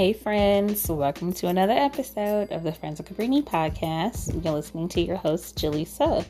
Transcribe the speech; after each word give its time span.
Hey, 0.00 0.14
friends, 0.14 0.88
welcome 0.88 1.30
to 1.34 1.48
another 1.48 1.74
episode 1.74 2.52
of 2.52 2.62
the 2.62 2.72
Friends 2.72 3.00
of 3.00 3.04
Cabrini 3.04 3.44
podcast. 3.44 4.42
You're 4.42 4.54
listening 4.54 4.88
to 4.88 5.00
your 5.02 5.18
host, 5.18 5.60
Sub. 5.60 6.24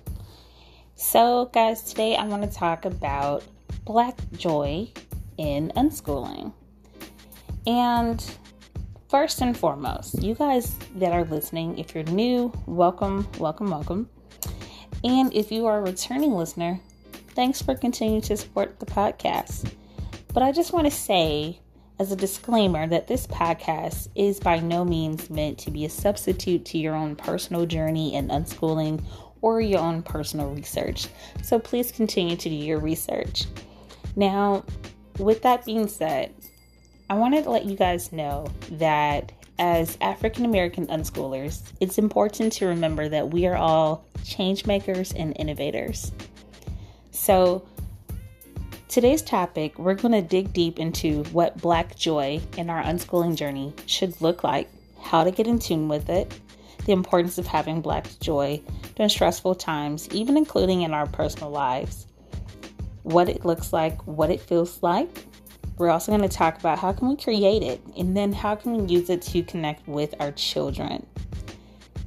So, 0.97 1.49
guys, 1.55 1.85
today 1.85 2.17
I 2.17 2.25
want 2.25 2.43
to 2.43 2.51
talk 2.51 2.85
about 2.85 3.45
Black 3.85 4.19
joy 4.33 4.91
in 5.39 5.71
unschooling. 5.77 6.53
And 7.65 8.37
first 9.09 9.41
and 9.41 9.57
foremost, 9.57 10.21
you 10.21 10.35
guys 10.35 10.75
that 10.97 11.13
are 11.13 11.23
listening, 11.27 11.79
if 11.79 11.95
you're 11.95 12.03
new, 12.03 12.53
welcome, 12.67 13.29
welcome, 13.39 13.71
welcome. 13.71 14.11
And 15.05 15.33
if 15.33 15.53
you 15.53 15.67
are 15.67 15.79
a 15.79 15.83
returning 15.83 16.33
listener, 16.33 16.81
thanks 17.37 17.63
for 17.63 17.77
continuing 17.77 18.23
to 18.23 18.37
support 18.37 18.81
the 18.81 18.87
podcast. 18.87 19.73
But 20.35 20.43
I 20.43 20.51
just 20.51 20.73
want 20.73 20.87
to 20.87 20.91
say, 20.91 21.61
as 22.01 22.11
a 22.11 22.17
disclaimer, 22.17 22.87
that 22.87 23.07
this 23.07 23.27
podcast 23.27 24.09
is 24.15 24.41
by 24.41 24.59
no 24.59 24.87
means 24.87 25.29
meant 25.29 25.59
to 25.59 25.71
be 25.71 25.85
a 25.85 25.91
substitute 25.91 26.65
to 26.65 26.79
your 26.79 26.95
own 26.95 27.15
personal 27.15 27.67
journey 27.67 28.15
in 28.15 28.29
unschooling 28.29 29.05
or 29.43 29.61
your 29.61 29.81
own 29.81 30.03
personal 30.03 30.49
research. 30.55 31.09
So 31.43 31.59
please 31.59 31.93
continue 31.93 32.37
to 32.37 32.49
do 32.49 32.55
your 32.55 32.81
research. 32.81 33.45
Now, 34.17 34.65
with 35.19 35.43
that 35.43 35.67
being 35.67 35.89
said, 35.89 36.33
I 37.11 37.15
wanted 37.15 37.45
to 37.45 37.51
let 37.51 37.67
you 37.67 37.77
guys 37.77 38.13
know 38.13 38.47
that 38.71 39.33
as 39.59 39.99
African 40.01 40.47
American 40.47 40.87
unschoolers, 40.87 41.71
it's 41.81 41.99
important 41.99 42.55
to 42.55 42.67
remember 42.67 43.11
that 43.11 43.29
we 43.29 43.47
are 43.47 43.57
all 43.57 44.07
change 44.25 44.65
makers 44.65 45.13
and 45.13 45.37
innovators. 45.39 46.13
So, 47.11 47.69
today's 48.91 49.23
topic, 49.23 49.79
we're 49.79 49.95
going 49.95 50.13
to 50.13 50.21
dig 50.21 50.53
deep 50.53 50.81
into 50.81 51.23
what 51.27 51.57
Black 51.61 51.95
joy 51.95 52.41
in 52.57 52.69
our 52.69 52.83
unschooling 52.83 53.37
journey 53.37 53.73
should 53.87 54.21
look 54.21 54.43
like, 54.43 54.69
how 55.01 55.23
to 55.23 55.31
get 55.31 55.47
in 55.47 55.61
tune 55.61 55.87
with 55.87 56.11
it, 56.11 56.35
the 56.87 56.93
importance 56.93 57.39
of 57.39 57.47
having 57.47 57.81
Black 57.81 58.09
joy 58.19 58.61
during 58.97 59.09
stressful 59.09 59.55
times, 59.55 60.09
even 60.11 60.37
including 60.37 60.83
in 60.83 60.93
our 60.93 61.07
personal 61.07 61.51
lives, 61.51 62.09
what 63.05 63.29
it 63.29 63.45
looks 63.45 63.73
like, 63.73 63.97
what 64.09 64.29
it 64.29 64.41
feels 64.41 64.83
like. 64.83 65.25
We're 65.79 65.91
also 65.91 66.11
going 66.11 66.29
to 66.29 66.37
talk 66.37 66.59
about 66.59 66.81
how 66.81 66.93
can 66.93 67.09
we 67.09 67.17
create 67.17 67.63
it 67.63 67.81
and 67.97 68.17
then 68.17 68.33
how 68.33 68.57
can 68.57 68.77
we 68.77 68.93
use 68.93 69.09
it 69.09 69.23
to 69.23 69.45
connect 69.45 69.87
with 69.87 70.17
our 70.19 70.33
children. 70.33 71.07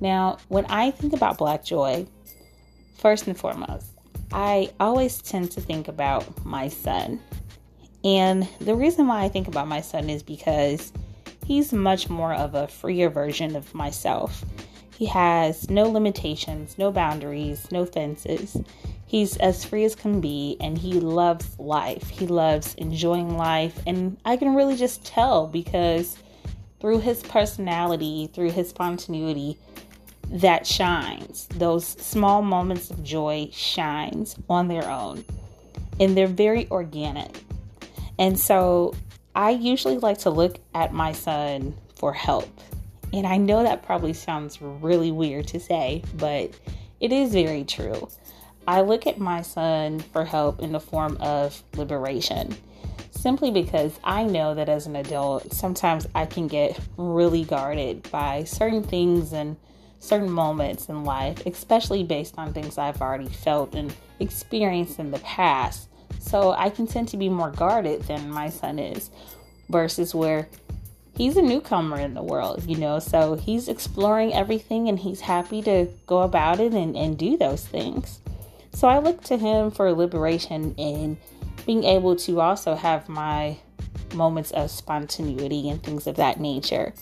Now, 0.02 0.38
when 0.50 0.66
I 0.66 0.92
think 0.92 1.14
about 1.14 1.38
Black 1.38 1.64
joy, 1.64 2.06
first 2.98 3.26
and 3.26 3.38
foremost, 3.38 3.93
I 4.34 4.72
always 4.80 5.22
tend 5.22 5.52
to 5.52 5.62
think 5.62 5.88
about 5.88 6.44
my 6.44 6.68
son. 6.68 7.22
And 8.04 8.48
the 8.60 8.74
reason 8.74 9.08
why 9.08 9.24
I 9.24 9.30
think 9.30 9.48
about 9.48 9.68
my 9.68 9.80
son 9.80 10.10
is 10.10 10.24
because 10.24 10.92
he's 11.46 11.72
much 11.72 12.10
more 12.10 12.34
of 12.34 12.56
a 12.56 12.68
freer 12.68 13.12
version 13.12 13.56
of 13.56 13.76
myself. 13.76 14.44
He 14.98 15.06
has 15.06 15.70
no 15.70 15.84
limitations, 15.84 16.80
no 16.80 16.92
boundaries, 16.92 17.72
no 17.72 17.86
fences. 17.86 18.58
He's 19.06 19.38
as 19.38 19.64
free 19.64 19.86
as 19.86 19.94
can 19.94 20.20
be 20.20 20.58
and 20.60 20.80
he 20.80 20.94
loves 20.94 21.60
life. 21.60 22.10
He 22.10 22.26
loves 22.26 22.74
enjoying 22.76 23.38
life. 23.38 23.80
And 23.86 24.18
I 24.26 24.38
can 24.38 24.56
really 24.56 24.76
just 24.76 25.06
tell 25.06 25.46
because 25.46 26.18
through 26.80 27.02
his 27.02 27.22
personality, 27.22 28.32
through 28.34 28.50
his 28.52 28.70
spontaneity, 28.70 29.60
that 30.30 30.66
shines. 30.66 31.48
Those 31.48 31.86
small 31.86 32.42
moments 32.42 32.90
of 32.90 33.04
joy 33.04 33.50
shines 33.52 34.36
on 34.50 34.68
their 34.68 34.90
own. 34.90 35.24
And 36.00 36.18
they're 36.18 36.28
very 36.28 36.70
organic. 36.70 37.44
And 38.18 38.40
so 38.40 38.96
I 39.36 39.52
usually 39.52 39.98
like 39.98 40.20
to 40.20 40.30
look 40.30 40.60
at 40.74 40.94
my 40.94 41.12
son 41.12 41.76
for 41.96 42.14
help. 42.14 42.50
And 43.12 43.28
I 43.28 43.38
know 43.38 43.64
that 43.64 43.84
probably 43.84 44.14
sounds 44.14 44.62
really 44.62 45.12
weird 45.12 45.48
to 45.50 45.60
say, 45.60 46.04
but 46.16 46.52
it 47.00 47.12
is 47.12 47.32
very 47.32 47.64
true. 47.64 48.10
I 48.68 48.82
look 48.82 49.06
at 49.06 49.20
my 49.20 49.42
son 49.42 50.00
for 50.00 50.26
help 50.26 50.62
in 50.62 50.72
the 50.72 50.80
form 50.80 51.18
of 51.20 51.62
liberation 51.76 52.56
simply 53.24 53.52
because 53.52 53.98
I 54.04 54.24
know 54.24 54.54
that 54.56 54.68
as 54.68 54.86
an 54.86 54.98
adult, 54.98 55.54
sometimes 55.54 56.06
I 56.14 56.26
can 56.26 56.48
get 56.48 56.78
really 56.98 57.46
guarded 57.46 58.12
by 58.12 58.44
certain 58.44 58.84
things 58.84 59.32
and 59.32 59.56
certain 60.04 60.30
moments 60.30 60.90
in 60.90 61.06
life, 61.06 61.46
especially 61.46 62.04
based 62.04 62.36
on 62.38 62.52
things 62.54 62.78
I've 62.78 63.02
already 63.02 63.30
felt 63.30 63.74
and 63.74 63.96
experienced 64.20 65.00
in 65.00 65.12
the 65.12 65.20
past. 65.20 65.88
So 66.20 66.52
I 66.52 66.70
can 66.70 66.88
tend 66.88 67.08
to 67.10 67.18
be 67.18 67.30
more 67.30 67.52
guarded 67.52 68.04
than 68.04 68.30
my 68.30 68.50
son 68.50 68.80
is, 68.80 69.10
versus 69.70 70.14
where 70.14 70.50
he's 71.16 71.38
a 71.38 71.42
newcomer 71.42 72.00
in 72.00 72.14
the 72.16 72.22
world, 72.22 72.64
you 72.68 72.76
know, 72.76 73.00
so 73.00 73.36
he's 73.36 73.70
exploring 73.70 74.34
everything 74.34 74.90
and 74.90 75.00
he's 75.00 75.22
happy 75.22 75.62
to 75.62 75.88
go 76.06 76.22
about 76.22 76.60
it 76.60 76.74
and, 76.74 76.98
and 76.98 77.18
do 77.18 77.38
those 77.38 77.66
things. 77.66 78.20
So 78.74 78.88
I 78.88 79.00
look 79.00 79.24
to 79.26 79.38
him 79.38 79.72
for 79.72 79.92
liberation 79.94 80.76
in 80.76 81.18
being 81.66 81.86
able 81.86 82.16
to 82.18 82.42
also 82.42 82.76
have 82.76 83.08
my 83.08 83.58
moments 84.14 84.52
of 84.52 84.70
spontaneity 84.70 85.70
and 85.70 85.82
things 85.82 86.08
of 86.08 86.18
that 86.18 86.40
nature. 86.40 86.94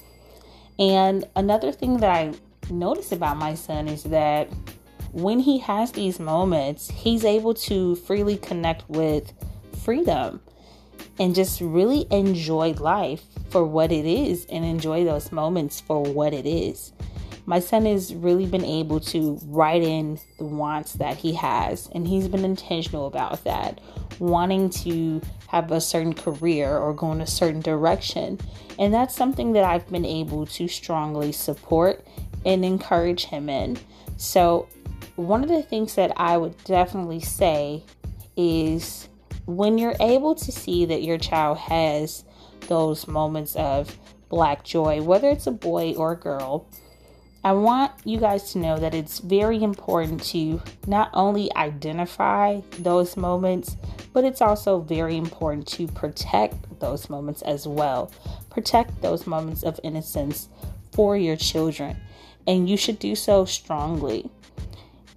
And 0.77 1.25
another 1.35 1.71
thing 1.71 1.97
that 1.97 2.09
I 2.09 2.33
notice 2.71 3.11
about 3.11 3.37
my 3.37 3.55
son 3.55 3.87
is 3.87 4.03
that 4.03 4.49
when 5.11 5.39
he 5.39 5.59
has 5.59 5.91
these 5.91 6.19
moments, 6.19 6.89
he's 6.89 7.25
able 7.25 7.53
to 7.53 7.95
freely 7.95 8.37
connect 8.37 8.89
with 8.89 9.33
freedom 9.83 10.41
and 11.19 11.35
just 11.35 11.61
really 11.61 12.07
enjoy 12.11 12.71
life 12.73 13.23
for 13.49 13.65
what 13.65 13.91
it 13.91 14.05
is 14.05 14.45
and 14.45 14.63
enjoy 14.63 15.03
those 15.03 15.31
moments 15.31 15.81
for 15.81 16.01
what 16.01 16.33
it 16.33 16.45
is. 16.45 16.93
My 17.45 17.59
son 17.59 17.85
has 17.85 18.13
really 18.13 18.45
been 18.45 18.63
able 18.63 18.99
to 19.01 19.39
write 19.45 19.81
in 19.81 20.19
the 20.37 20.45
wants 20.45 20.93
that 20.93 21.17
he 21.17 21.33
has, 21.33 21.89
and 21.93 22.07
he's 22.07 22.27
been 22.27 22.45
intentional 22.45 23.07
about 23.07 23.43
that, 23.43 23.81
wanting 24.19 24.69
to 24.69 25.21
have 25.47 25.71
a 25.71 25.81
certain 25.81 26.13
career 26.13 26.77
or 26.77 26.93
go 26.93 27.11
in 27.11 27.19
a 27.19 27.27
certain 27.27 27.59
direction. 27.59 28.39
And 28.79 28.93
that's 28.93 29.15
something 29.15 29.53
that 29.53 29.63
I've 29.63 29.89
been 29.89 30.05
able 30.05 30.45
to 30.45 30.67
strongly 30.67 31.31
support 31.31 32.05
and 32.45 32.65
encourage 32.65 33.25
him 33.25 33.49
in. 33.49 33.77
So, 34.17 34.67
one 35.15 35.43
of 35.43 35.49
the 35.49 35.63
things 35.63 35.95
that 35.95 36.13
I 36.15 36.37
would 36.37 36.61
definitely 36.63 37.19
say 37.19 37.83
is 38.37 39.09
when 39.45 39.77
you're 39.77 39.95
able 39.99 40.35
to 40.35 40.51
see 40.51 40.85
that 40.85 41.03
your 41.03 41.17
child 41.17 41.57
has 41.57 42.23
those 42.67 43.07
moments 43.07 43.55
of 43.55 43.97
black 44.29 44.63
joy, 44.63 45.01
whether 45.01 45.29
it's 45.29 45.47
a 45.47 45.51
boy 45.51 45.93
or 45.93 46.13
a 46.13 46.15
girl, 46.15 46.67
I 47.43 47.53
want 47.53 47.91
you 48.05 48.19
guys 48.19 48.51
to 48.53 48.59
know 48.59 48.77
that 48.77 48.93
it's 48.93 49.19
very 49.19 49.61
important 49.63 50.23
to 50.25 50.61
not 50.85 51.09
only 51.13 51.53
identify 51.55 52.61
those 52.79 53.17
moments, 53.17 53.77
but 54.13 54.23
it's 54.23 54.41
also 54.41 54.79
very 54.79 55.17
important 55.17 55.67
to 55.69 55.87
protect 55.87 56.79
those 56.79 57.09
moments 57.09 57.41
as 57.41 57.67
well. 57.67 58.11
Protect 58.51 59.01
those 59.01 59.25
moments 59.25 59.63
of 59.63 59.79
innocence 59.83 60.49
for 60.93 61.17
your 61.17 61.35
children 61.35 61.97
and 62.47 62.69
you 62.69 62.77
should 62.77 62.99
do 62.99 63.15
so 63.15 63.45
strongly. 63.45 64.29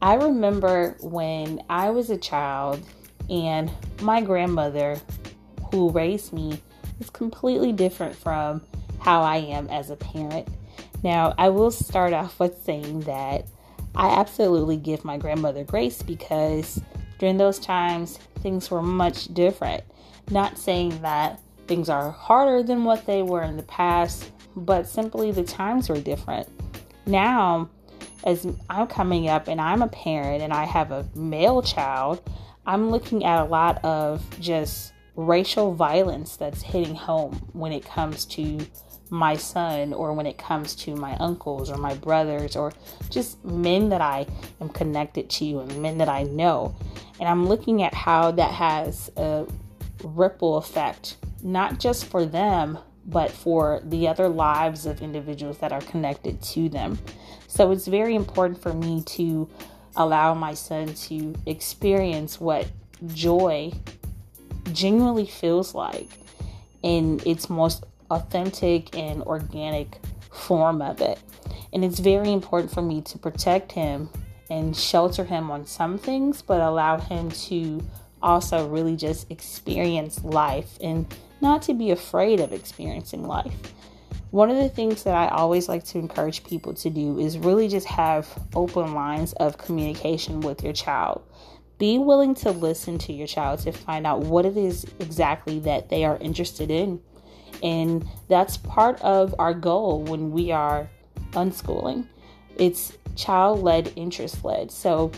I 0.02 0.14
remember 0.14 0.96
when 1.00 1.62
I 1.70 1.90
was 1.90 2.10
a 2.10 2.18
child 2.18 2.82
and 3.30 3.70
my 4.02 4.20
grandmother, 4.20 5.00
who 5.70 5.90
raised 5.90 6.32
me, 6.32 6.60
was 6.98 7.10
completely 7.10 7.72
different 7.72 8.14
from 8.14 8.62
how 9.00 9.22
I 9.22 9.36
am 9.36 9.68
as 9.68 9.90
a 9.90 9.96
parent. 9.96 10.48
Now, 11.02 11.34
I 11.38 11.48
will 11.48 11.70
start 11.70 12.12
off 12.12 12.38
with 12.38 12.62
saying 12.64 13.00
that 13.00 13.46
I 13.94 14.08
absolutely 14.08 14.76
give 14.76 15.04
my 15.04 15.16
grandmother 15.16 15.64
grace 15.64 16.02
because 16.02 16.82
during 17.18 17.36
those 17.36 17.58
times 17.58 18.18
things 18.40 18.70
were 18.70 18.82
much 18.82 19.32
different. 19.32 19.84
Not 20.30 20.58
saying 20.58 21.00
that 21.02 21.40
things 21.66 21.88
are 21.88 22.10
harder 22.10 22.62
than 22.62 22.84
what 22.84 23.06
they 23.06 23.22
were 23.22 23.42
in 23.42 23.56
the 23.56 23.62
past, 23.62 24.30
but 24.56 24.86
simply 24.86 25.30
the 25.30 25.44
times 25.44 25.88
were 25.88 26.00
different 26.00 26.48
now 27.06 27.70
as 28.24 28.46
I'm 28.70 28.86
coming 28.86 29.28
up 29.28 29.48
and 29.48 29.60
I'm 29.60 29.82
a 29.82 29.88
parent 29.88 30.42
and 30.42 30.52
I 30.52 30.64
have 30.64 30.90
a 30.90 31.06
male 31.14 31.62
child, 31.62 32.22
I'm 32.66 32.90
looking 32.90 33.24
at 33.24 33.40
a 33.40 33.44
lot 33.44 33.84
of 33.84 34.24
just 34.40 34.92
racial 35.16 35.74
violence 35.74 36.36
that's 36.36 36.62
hitting 36.62 36.94
home 36.94 37.34
when 37.52 37.72
it 37.72 37.84
comes 37.84 38.24
to 38.24 38.58
my 39.10 39.36
son 39.36 39.92
or 39.92 40.12
when 40.12 40.26
it 40.26 40.38
comes 40.38 40.74
to 40.74 40.96
my 40.96 41.14
uncles 41.16 41.70
or 41.70 41.76
my 41.76 41.94
brothers 41.94 42.56
or 42.56 42.72
just 43.10 43.44
men 43.44 43.90
that 43.90 44.00
I 44.00 44.26
am 44.60 44.70
connected 44.70 45.28
to 45.30 45.60
and 45.60 45.82
men 45.82 45.98
that 45.98 46.08
I 46.08 46.24
know. 46.24 46.74
And 47.20 47.28
I'm 47.28 47.46
looking 47.46 47.82
at 47.82 47.94
how 47.94 48.32
that 48.32 48.50
has 48.52 49.10
a 49.16 49.46
ripple 50.02 50.56
effect, 50.56 51.16
not 51.42 51.78
just 51.78 52.06
for 52.06 52.24
them, 52.24 52.78
but 53.06 53.30
for 53.30 53.80
the 53.84 54.08
other 54.08 54.28
lives 54.28 54.86
of 54.86 55.02
individuals 55.02 55.58
that 55.58 55.72
are 55.72 55.80
connected 55.82 56.40
to 56.42 56.68
them. 56.68 56.98
So 57.46 57.70
it's 57.70 57.86
very 57.86 58.14
important 58.14 58.60
for 58.60 58.72
me 58.72 59.02
to 59.02 59.48
allow 59.96 60.34
my 60.34 60.54
son 60.54 60.94
to 60.94 61.34
experience 61.46 62.40
what 62.40 62.66
joy 63.06 63.72
genuinely 64.72 65.26
feels 65.26 65.74
like 65.74 66.08
in 66.82 67.20
its 67.24 67.48
most 67.48 67.84
authentic 68.10 68.96
and 68.96 69.22
organic 69.22 69.98
form 70.32 70.82
of 70.82 71.00
it. 71.00 71.18
And 71.72 71.84
it's 71.84 71.98
very 71.98 72.32
important 72.32 72.72
for 72.72 72.82
me 72.82 73.02
to 73.02 73.18
protect 73.18 73.72
him 73.72 74.08
and 74.50 74.76
shelter 74.76 75.24
him 75.24 75.50
on 75.50 75.66
some 75.66 75.98
things, 75.98 76.42
but 76.42 76.60
allow 76.60 76.98
him 76.98 77.30
to 77.30 77.82
also 78.22 78.68
really 78.68 78.96
just 78.96 79.30
experience 79.30 80.22
life 80.24 80.78
and 80.80 81.06
not 81.44 81.60
to 81.60 81.74
be 81.74 81.90
afraid 81.90 82.40
of 82.40 82.54
experiencing 82.54 83.22
life. 83.22 83.54
One 84.30 84.50
of 84.50 84.56
the 84.56 84.70
things 84.70 85.04
that 85.04 85.14
I 85.14 85.28
always 85.28 85.68
like 85.68 85.84
to 85.84 85.98
encourage 85.98 86.42
people 86.42 86.72
to 86.72 86.88
do 86.88 87.18
is 87.18 87.38
really 87.38 87.68
just 87.68 87.86
have 87.86 88.26
open 88.56 88.94
lines 88.94 89.34
of 89.34 89.58
communication 89.58 90.40
with 90.40 90.64
your 90.64 90.72
child. 90.72 91.22
Be 91.78 91.98
willing 91.98 92.34
to 92.36 92.50
listen 92.50 92.96
to 92.98 93.12
your 93.12 93.26
child 93.26 93.60
to 93.60 93.72
find 93.72 94.06
out 94.06 94.20
what 94.20 94.46
it 94.46 94.56
is 94.56 94.86
exactly 95.00 95.60
that 95.60 95.90
they 95.90 96.04
are 96.06 96.16
interested 96.16 96.70
in. 96.70 97.00
And 97.62 98.08
that's 98.28 98.56
part 98.56 99.00
of 99.02 99.34
our 99.38 99.52
goal 99.52 100.02
when 100.02 100.30
we 100.30 100.50
are 100.50 100.88
unschooling. 101.32 102.06
It's 102.56 102.96
child 103.16 103.62
led, 103.62 103.92
interest 103.96 104.42
led. 104.44 104.70
So 104.70 105.12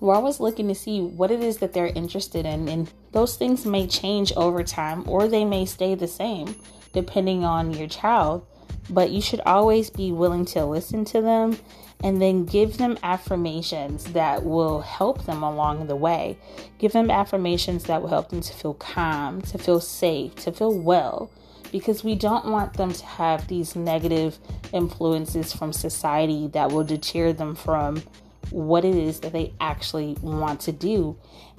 we're 0.00 0.14
always 0.14 0.40
looking 0.40 0.68
to 0.68 0.74
see 0.74 1.00
what 1.00 1.30
it 1.30 1.40
is 1.40 1.58
that 1.58 1.72
they're 1.72 1.86
interested 1.86 2.46
in, 2.46 2.68
and 2.68 2.90
those 3.12 3.36
things 3.36 3.66
may 3.66 3.86
change 3.86 4.32
over 4.36 4.64
time 4.64 5.08
or 5.08 5.28
they 5.28 5.44
may 5.44 5.66
stay 5.66 5.94
the 5.94 6.08
same 6.08 6.54
depending 6.92 7.44
on 7.44 7.72
your 7.72 7.88
child. 7.88 8.46
But 8.88 9.10
you 9.10 9.20
should 9.20 9.40
always 9.42 9.90
be 9.90 10.10
willing 10.10 10.44
to 10.46 10.64
listen 10.64 11.04
to 11.06 11.20
them 11.20 11.58
and 12.02 12.20
then 12.20 12.46
give 12.46 12.78
them 12.78 12.98
affirmations 13.02 14.04
that 14.12 14.44
will 14.44 14.80
help 14.80 15.26
them 15.26 15.42
along 15.42 15.86
the 15.86 15.94
way. 15.94 16.38
Give 16.78 16.92
them 16.92 17.10
affirmations 17.10 17.84
that 17.84 18.00
will 18.00 18.08
help 18.08 18.30
them 18.30 18.40
to 18.40 18.52
feel 18.52 18.74
calm, 18.74 19.42
to 19.42 19.58
feel 19.58 19.80
safe, 19.80 20.34
to 20.36 20.50
feel 20.50 20.76
well 20.76 21.30
because 21.70 22.02
we 22.02 22.14
don't 22.14 22.46
want 22.46 22.74
them 22.74 22.92
to 22.92 23.06
have 23.06 23.46
these 23.46 23.76
negative 23.76 24.38
influences 24.72 25.52
from 25.52 25.72
society 25.72 26.48
that 26.48 26.70
will 26.70 26.84
deter 26.84 27.32
them 27.32 27.54
from 27.54 28.02
what 28.50 28.84
it 28.84 28.94
is 28.94 29.20
that 29.20 29.32
they 29.32 29.52
actually 29.60 30.16
want 30.22 30.60
to 30.60 30.72
do. 30.72 31.16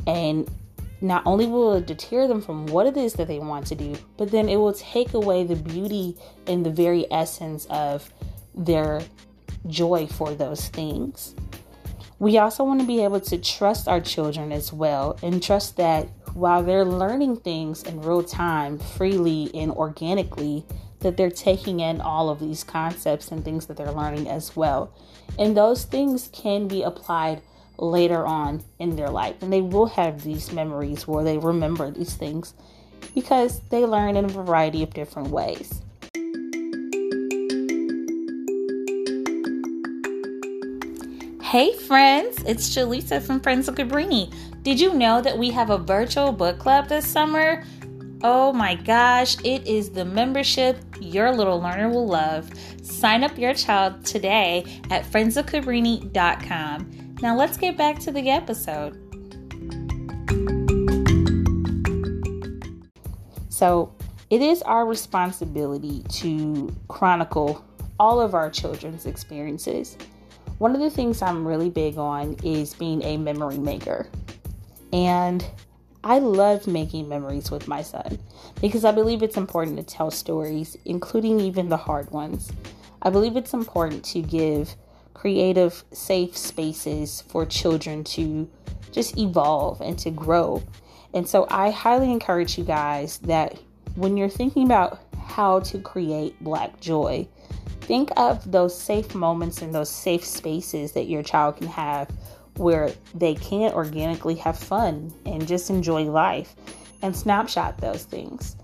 And 0.08 0.50
not 1.02 1.24
only 1.26 1.48
will 1.48 1.74
it 1.74 1.88
deter 1.88 2.28
them 2.28 2.42
from 2.42 2.68
what 2.68 2.86
it 2.86 2.96
is 2.96 3.14
that 3.14 3.28
they 3.28 3.40
want 3.40 3.68
to 3.68 3.76
do, 3.76 3.96
but 4.18 4.32
then 4.32 4.50
it 4.50 4.58
will 4.58 4.74
take 4.74 5.14
away 5.14 5.44
the 5.44 5.56
beauty 5.56 6.18
and 6.48 6.66
the 6.66 6.70
very 6.70 7.12
essence 7.12 7.66
of 7.66 8.12
their 8.54 9.02
joy 9.68 10.08
for 10.08 10.34
those 10.34 10.68
things. 10.70 11.36
We 12.20 12.38
also 12.38 12.64
want 12.64 12.82
to 12.82 12.88
be 12.88 13.04
able 13.04 13.20
to 13.22 13.38
trust 13.40 13.88
our 13.88 14.00
children 14.00 14.52
as 14.52 14.72
well 14.72 15.18
and 15.24 15.42
trust 15.42 15.78
that 15.78 16.08
while 16.36 16.64
they're 16.64 16.86
learning 16.86 17.38
things 17.38 17.84
in 17.84 18.00
real 18.02 18.24
time, 18.24 18.78
freely 18.78 19.50
and 19.56 19.72
organically, 19.72 20.64
that 21.02 21.18
they're 21.18 21.30
taking 21.30 21.80
in 21.80 22.02
all 22.02 22.30
of 22.30 22.40
these 22.40 22.64
concepts 22.64 23.32
and 23.32 23.44
things 23.44 23.66
that 23.66 23.78
they're 23.78 23.92
learning 23.92 24.28
as 24.28 24.56
well. 24.56 24.94
And 25.38 25.56
those 25.56 25.84
things 25.84 26.30
can 26.32 26.68
be 26.68 26.84
applied 26.84 27.42
later 27.78 28.26
on 28.26 28.64
in 28.80 28.96
their 28.96 29.10
life. 29.10 29.42
And 29.42 29.52
they 29.52 29.62
will 29.62 29.88
have 29.88 30.24
these 30.24 30.52
memories 30.52 31.08
where 31.08 31.24
they 31.24 31.38
remember 31.38 31.92
these 31.92 32.14
things 32.14 32.54
because 33.16 33.62
they 33.70 33.86
learn 33.86 34.16
in 34.16 34.26
a 34.26 34.30
variety 34.30 34.84
of 34.84 34.94
different 34.94 35.30
ways. 35.30 35.82
Hey 41.42 41.74
friends, 41.74 42.42
it's 42.46 42.74
Jaleesa 42.74 43.22
from 43.22 43.42
Friends 43.42 43.68
of 43.68 43.76
Cabrini. 43.76 44.34
Did 44.64 44.80
you 44.80 44.94
know 44.94 45.22
that 45.22 45.38
we 45.38 45.50
have 45.52 45.70
a 45.70 45.78
virtual 45.78 46.32
book 46.32 46.60
club 46.60 46.88
this 46.88 47.06
summer? 47.06 47.66
Oh 48.24 48.54
my 48.54 48.76
gosh, 48.76 49.36
it 49.44 49.66
is 49.66 49.90
the 49.90 50.06
membership 50.06 50.78
your 51.00 51.36
little 51.36 51.60
learner 51.60 51.90
will 51.90 52.08
love. 52.08 52.52
Sign 52.84 53.24
up 53.24 53.36
your 53.36 53.56
child 53.56 54.06
today 54.06 54.64
at 54.92 55.06
friendsofcabrini.com. 55.06 57.16
Now 57.22 57.36
let's 57.36 57.58
get 57.58 57.78
back 57.78 57.98
to 58.00 58.12
the 58.12 58.30
episode. 58.30 58.96
So, 63.50 63.92
it 64.30 64.42
is 64.42 64.62
our 64.64 64.86
responsibility 64.86 66.04
to 66.10 66.76
chronicle 66.88 67.66
all 68.00 68.22
of 68.22 68.36
our 68.36 68.52
children's 68.52 69.08
experiences. 69.08 69.98
One 70.60 70.76
of 70.76 70.82
the 70.82 70.92
things 70.92 71.24
I'm 71.24 71.46
really 71.46 71.72
big 71.72 71.98
on 71.98 72.38
is 72.44 72.76
being 72.76 73.04
a 73.04 73.18
memory 73.18 73.58
maker. 73.58 74.08
And 74.94 75.44
I 76.04 76.18
love 76.18 76.66
making 76.66 77.08
memories 77.08 77.52
with 77.52 77.68
my 77.68 77.84
son 77.84 78.18
because 78.60 78.84
I 78.86 78.92
believe 78.92 79.22
it's 79.22 79.38
important 79.38 79.78
to 79.78 79.84
tell 79.84 80.10
stories, 80.10 80.76
including 80.86 81.40
even 81.40 81.70
the 81.70 81.78
hard 81.78 82.10
ones. 82.10 82.52
I 83.04 83.12
believe 83.12 83.38
it's 83.38 83.54
important 83.54 84.04
to 84.06 84.22
give 84.22 84.76
creative, 85.14 85.84
safe 85.92 86.36
spaces 86.36 87.22
for 87.22 87.46
children 87.46 88.04
to 88.04 88.50
just 88.92 89.18
evolve 89.18 89.80
and 89.82 89.98
to 90.00 90.10
grow. 90.10 90.64
And 91.14 91.28
so 91.28 91.46
I 91.50 91.70
highly 91.70 92.12
encourage 92.12 92.58
you 92.58 92.64
guys 92.64 93.20
that 93.20 93.60
when 93.96 94.18
you're 94.18 94.30
thinking 94.30 94.66
about 94.66 95.00
how 95.24 95.60
to 95.60 95.80
create 95.80 96.42
black 96.44 96.80
joy, 96.80 97.28
think 97.82 98.10
of 98.18 98.52
those 98.52 98.78
safe 98.78 99.14
moments 99.14 99.62
and 99.62 99.76
those 99.76 99.90
safe 99.90 100.26
spaces 100.26 100.94
that 100.94 101.08
your 101.08 101.22
child 101.22 101.58
can 101.58 101.68
have 101.68 102.10
where 102.58 102.92
they 103.16 103.36
can't 103.36 103.74
organically 103.74 104.36
have 104.36 104.58
fun 104.58 105.14
and 105.26 105.48
just 105.48 105.70
enjoy 105.70 106.04
life 106.04 106.56
and 107.02 107.16
snapshot 107.16 107.78
those 107.78 108.04
things. 108.04 108.56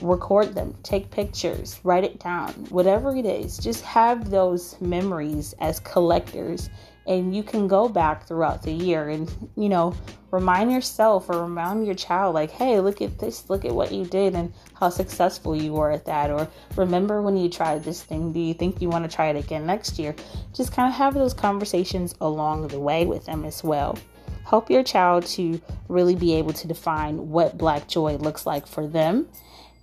Record 0.00 0.54
them, 0.54 0.74
take 0.82 1.10
pictures, 1.10 1.78
write 1.84 2.04
it 2.04 2.18
down, 2.18 2.52
whatever 2.70 3.14
it 3.14 3.24
is. 3.26 3.58
Just 3.58 3.84
have 3.84 4.30
those 4.30 4.80
memories 4.80 5.54
as 5.60 5.78
collectors 5.80 6.70
and 7.06 7.34
you 7.34 7.42
can 7.42 7.68
go 7.68 7.88
back 7.88 8.26
throughout 8.26 8.62
the 8.62 8.72
year 8.72 9.08
and 9.08 9.32
you 9.56 9.68
know 9.68 9.94
remind 10.30 10.72
yourself 10.72 11.30
or 11.30 11.42
remind 11.42 11.86
your 11.86 11.94
child 11.94 12.34
like 12.34 12.50
hey 12.50 12.80
look 12.80 13.00
at 13.00 13.18
this 13.18 13.48
look 13.48 13.64
at 13.64 13.72
what 13.72 13.92
you 13.92 14.04
did 14.04 14.34
and 14.34 14.52
how 14.78 14.90
successful 14.90 15.56
you 15.56 15.72
were 15.72 15.90
at 15.90 16.04
that. 16.04 16.30
Or 16.30 16.48
remember 16.76 17.22
when 17.22 17.36
you 17.36 17.48
tried 17.48 17.82
this 17.84 18.02
thing? 18.02 18.32
Do 18.32 18.40
you 18.40 18.54
think 18.54 18.80
you 18.80 18.88
want 18.88 19.08
to 19.10 19.14
try 19.14 19.28
it 19.28 19.36
again 19.36 19.66
next 19.66 19.98
year? 19.98 20.14
Just 20.54 20.72
kind 20.72 20.88
of 20.88 20.94
have 20.94 21.14
those 21.14 21.34
conversations 21.34 22.14
along 22.20 22.68
the 22.68 22.80
way 22.80 23.06
with 23.06 23.24
them 23.26 23.44
as 23.44 23.64
well. 23.64 23.98
Help 24.44 24.70
your 24.70 24.82
child 24.82 25.26
to 25.26 25.60
really 25.88 26.14
be 26.14 26.34
able 26.34 26.52
to 26.52 26.68
define 26.68 27.30
what 27.30 27.58
black 27.58 27.88
joy 27.88 28.16
looks 28.16 28.46
like 28.46 28.66
for 28.66 28.86
them 28.86 29.28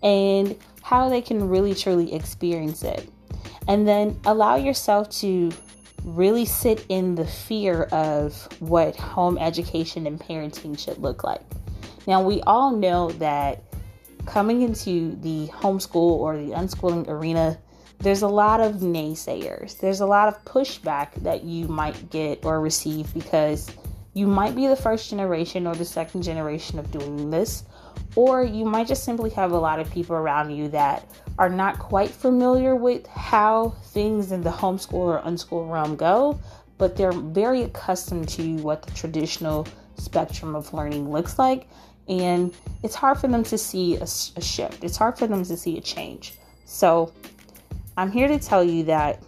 and 0.02 0.56
how 0.82 1.10
they 1.10 1.22
can 1.22 1.50
really 1.50 1.74
truly 1.74 2.14
experience 2.14 2.84
it. 2.84 3.10
And 3.68 3.88
then 3.88 4.20
allow 4.26 4.56
yourself 4.56 5.10
to 5.22 5.52
really 6.04 6.46
sit 6.46 6.86
in 6.90 7.16
the 7.16 7.26
fear 7.26 7.84
of 7.92 8.48
what 8.60 8.96
home 8.96 9.38
education 9.38 10.06
and 10.06 10.20
parenting 10.20 10.78
should 10.78 10.98
look 10.98 11.24
like. 11.24 11.42
Now, 12.06 12.22
we 12.22 12.42
all 12.42 12.76
know 12.76 13.12
that 13.12 13.64
coming 14.26 14.62
into 14.62 15.16
the 15.22 15.48
homeschool 15.48 15.96
or 15.96 16.38
the 16.38 16.52
unschooling 16.52 17.08
arena, 17.08 17.58
there's 18.00 18.22
a 18.22 18.28
lot 18.28 18.60
of 18.60 18.76
naysayers. 18.76 19.80
There's 19.80 20.02
a 20.02 20.06
lot 20.06 20.28
of 20.28 20.44
pushback 20.46 21.14
that 21.24 21.44
you 21.44 21.68
might 21.68 22.10
get 22.10 22.44
or 22.44 22.60
receive 22.60 23.14
because 23.14 23.70
you 24.14 24.28
might 24.28 24.56
be 24.56 24.68
the 24.68 24.76
first 24.76 25.10
generation 25.10 25.66
or 25.66 25.76
the 25.76 25.86
second 25.86 26.22
generation 26.22 26.78
of 26.78 26.92
doing 26.92 27.30
this, 27.30 27.64
or 28.16 28.44
you 28.44 28.64
might 28.64 28.88
just 28.88 29.04
simply 29.04 29.32
have 29.32 29.52
a 29.52 29.58
lot 29.58 29.80
of 29.80 29.90
people 29.92 30.16
around 30.16 30.52
you 30.52 30.68
that 30.70 31.08
are 31.40 31.50
not 31.50 31.80
quite 31.80 32.10
familiar 32.10 32.76
with 32.76 33.08
how 33.08 33.70
things 33.86 34.32
in 34.32 34.42
the 34.42 34.52
homeschool 34.52 34.94
or 34.94 35.22
unschool 35.22 35.72
realm 35.72 35.96
go, 35.96 36.40
but 36.78 36.96
they're 36.96 37.12
very 37.12 37.64
accustomed 37.64 38.30
to 38.30 38.58
what 38.58 38.84
the 38.84 38.92
traditional 38.92 39.68
spectrum 39.96 40.56
of 40.56 40.72
learning 40.74 41.10
looks 41.10 41.40
like. 41.40 41.68
And 42.08 42.54
it's 42.84 42.96
hard 42.96 43.18
for 43.18 43.28
them 43.28 43.44
to 43.46 43.58
see 43.58 43.96
a, 43.96 44.04
a 44.04 44.42
shift, 44.42 44.84
it's 44.84 44.98
hard 44.98 45.18
for 45.18 45.26
them 45.26 45.44
to 45.46 45.58
see 45.58 45.78
a 45.78 45.82
change. 45.82 46.36
So, 46.66 47.14
I'm 47.96 48.12
here 48.12 48.28
to 48.28 48.40
tell 48.40 48.64
you 48.64 48.84
that 48.86 49.22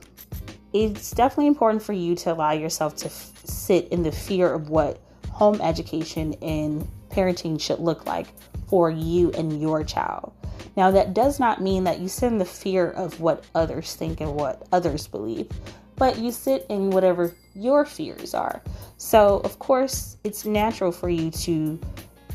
it's 0.74 1.12
definitely 1.12 1.48
important 1.48 1.84
for 1.84 1.94
you 1.94 2.16
to 2.16 2.34
allow 2.34 2.52
yourself 2.52 2.96
to 2.98 3.10
sit 3.48 3.88
in 3.90 4.04
the 4.04 4.12
fear 4.12 4.52
of 4.52 4.70
what 4.70 5.00
home 5.30 5.60
education 5.62 6.34
and 6.42 6.88
parenting 7.10 7.60
should 7.60 7.80
look 7.80 8.06
like 8.06 8.28
for 8.68 8.90
you 8.90 9.32
and 9.32 9.62
your 9.62 9.84
child. 9.84 10.34
Now, 10.76 10.92
that 10.92 11.14
does 11.14 11.40
not 11.40 11.62
mean 11.62 11.86
that 11.86 12.00
you 12.00 12.08
sit 12.08 12.28
in 12.28 12.38
the 12.38 12.46
fear 12.46 12.90
of 12.92 13.22
what 13.22 13.46
others 13.56 13.96
think 13.96 14.20
and 14.22 14.36
what 14.36 14.68
others 14.72 15.08
believe, 15.08 15.50
but 15.96 16.18
you 16.18 16.32
sit 16.32 16.66
in 16.70 16.90
whatever 16.90 17.34
your 17.54 17.86
fears 17.86 18.34
are. 18.34 18.62
So, 18.98 19.40
of 19.40 19.60
course, 19.60 20.18
it's 20.24 20.46
natural 20.46 20.92
for 20.92 21.10
you 21.10 21.32
to 21.32 21.80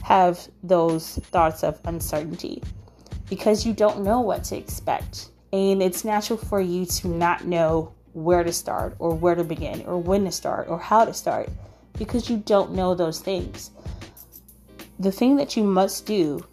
have 0.03 0.49
those 0.63 1.17
thoughts 1.17 1.63
of 1.63 1.79
uncertainty 1.85 2.63
because 3.29 3.67
you 3.67 3.73
don't 3.73 4.03
know 4.03 4.21
what 4.21 4.45
to 4.45 4.57
expect. 4.57 5.31
And 5.53 5.83
it's 5.83 6.05
natural 6.05 6.39
for 6.39 6.61
you 6.61 6.87
to 6.87 7.09
not 7.09 7.45
know 7.45 7.93
where 8.13 8.43
to 8.43 8.53
start 8.53 8.95
or 8.99 9.15
where 9.15 9.35
to 9.35 9.45
begin 9.45 9.83
or 9.87 9.99
when 9.99 10.25
to 10.25 10.33
start 10.33 10.69
or 10.69 10.79
how 10.79 11.05
to 11.05 11.15
start 11.15 11.49
because 11.99 12.31
you 12.31 12.39
don't 12.39 12.73
know 12.73 12.95
those 12.95 13.21
things. 13.21 13.71
The 14.99 15.13
thing 15.13 15.37
that 15.37 15.57
you 15.57 15.65
must 15.65 16.07
do 16.07 16.45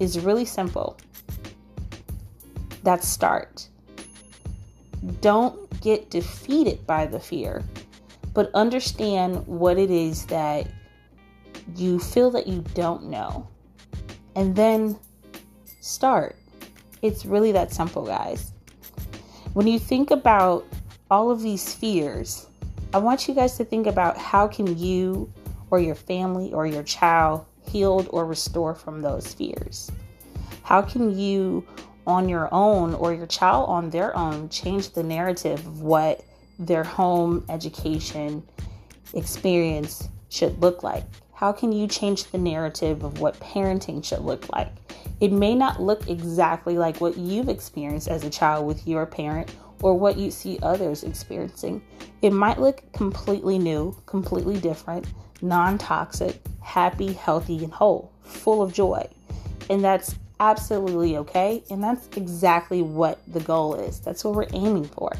is 0.00 0.20
really 0.20 0.44
simple. 0.44 0.96
That's 2.82 3.08
start. 3.08 3.68
Don't 5.20 5.80
get 5.80 6.10
defeated 6.10 6.86
by 6.86 7.06
the 7.06 7.20
fear, 7.20 7.64
but 8.34 8.50
understand 8.54 9.46
what 9.46 9.78
it 9.78 9.90
is 9.90 10.26
that 10.26 10.66
you 11.76 11.98
feel 11.98 12.30
that 12.30 12.46
you 12.46 12.64
don't 12.74 13.04
know. 13.04 13.48
And 14.34 14.54
then 14.54 14.98
start. 15.80 16.36
It's 17.02 17.24
really 17.24 17.52
that 17.52 17.72
simple, 17.72 18.04
guys. 18.04 18.52
When 19.54 19.66
you 19.66 19.78
think 19.78 20.10
about 20.10 20.66
all 21.10 21.30
of 21.30 21.40
these 21.40 21.72
fears, 21.72 22.46
I 22.92 22.98
want 22.98 23.28
you 23.28 23.34
guys 23.34 23.56
to 23.58 23.64
think 23.64 23.86
about 23.86 24.16
how 24.16 24.48
can 24.48 24.76
you 24.78 25.32
or 25.70 25.78
your 25.78 25.94
family 25.94 26.52
or 26.52 26.66
your 26.66 26.82
child 26.82 27.44
healed 27.68 28.08
or 28.10 28.26
restore 28.26 28.74
from 28.74 29.02
those 29.02 29.32
fears? 29.32 29.90
How 30.62 30.82
can 30.82 31.16
you 31.16 31.66
on 32.06 32.28
your 32.28 32.48
own 32.52 32.94
or 32.94 33.12
your 33.12 33.26
child 33.26 33.68
on 33.68 33.90
their 33.90 34.16
own 34.16 34.48
change 34.48 34.90
the 34.90 35.02
narrative 35.02 35.58
of 35.66 35.82
what 35.82 36.24
their 36.58 36.84
home 36.84 37.44
education 37.48 38.42
experience 39.14 40.08
should 40.28 40.60
look 40.60 40.82
like? 40.82 41.04
How 41.32 41.52
can 41.52 41.70
you 41.70 41.86
change 41.86 42.24
the 42.30 42.38
narrative 42.38 43.04
of 43.04 43.20
what 43.20 43.38
parenting 43.38 44.02
should 44.02 44.22
look 44.22 44.50
like? 44.52 44.72
It 45.20 45.32
may 45.32 45.54
not 45.54 45.80
look 45.80 46.08
exactly 46.08 46.78
like 46.78 47.00
what 47.00 47.16
you've 47.16 47.48
experienced 47.48 48.08
as 48.08 48.24
a 48.24 48.30
child 48.30 48.66
with 48.66 48.86
your 48.88 49.06
parent 49.06 49.50
or 49.82 49.94
what 49.94 50.16
you 50.16 50.30
see 50.30 50.58
others 50.62 51.04
experiencing. 51.04 51.82
It 52.22 52.32
might 52.32 52.58
look 52.60 52.82
completely 52.92 53.58
new, 53.58 53.96
completely 54.06 54.58
different, 54.58 55.06
non 55.42 55.78
toxic, 55.78 56.40
happy, 56.60 57.12
healthy, 57.12 57.64
and 57.64 57.72
whole, 57.72 58.12
full 58.22 58.62
of 58.62 58.72
joy. 58.72 59.08
And 59.68 59.82
that's 59.82 60.14
absolutely 60.40 61.16
okay. 61.18 61.62
And 61.70 61.82
that's 61.82 62.08
exactly 62.16 62.82
what 62.82 63.18
the 63.26 63.40
goal 63.40 63.74
is. 63.74 64.00
That's 64.00 64.24
what 64.24 64.34
we're 64.34 64.46
aiming 64.52 64.84
for. 64.86 65.12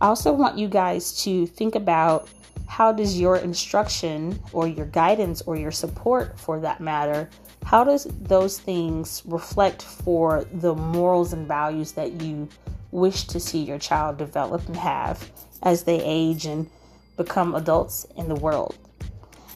I 0.00 0.06
also 0.06 0.32
want 0.32 0.58
you 0.58 0.68
guys 0.68 1.22
to 1.24 1.46
think 1.46 1.74
about 1.74 2.28
how 2.66 2.92
does 2.92 3.20
your 3.20 3.36
instruction 3.36 4.40
or 4.52 4.66
your 4.66 4.86
guidance 4.86 5.42
or 5.42 5.56
your 5.56 5.72
support 5.72 6.38
for 6.38 6.60
that 6.60 6.80
matter 6.80 7.28
how 7.64 7.84
does 7.84 8.04
those 8.22 8.58
things 8.58 9.22
reflect 9.26 9.82
for 9.82 10.44
the 10.54 10.74
morals 10.74 11.32
and 11.32 11.46
values 11.46 11.92
that 11.92 12.20
you 12.20 12.48
wish 12.90 13.24
to 13.24 13.40
see 13.40 13.62
your 13.62 13.78
child 13.78 14.18
develop 14.18 14.66
and 14.66 14.76
have 14.76 15.30
as 15.62 15.84
they 15.84 16.02
age 16.02 16.46
and 16.46 16.68
become 17.16 17.54
adults 17.54 18.06
in 18.16 18.28
the 18.28 18.34
world. 18.34 18.76